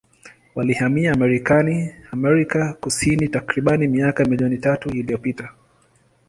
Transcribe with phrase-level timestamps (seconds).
[0.55, 1.13] Walihamia
[2.17, 5.53] Amerika Kusini takribani miaka milioni tatu iliyopita.